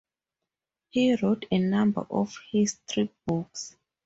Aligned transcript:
He 0.89 1.13
wrote 1.15 1.45
a 1.51 1.59
number 1.59 2.07
of 2.09 2.35
history 2.51 3.13
books. 3.27 3.75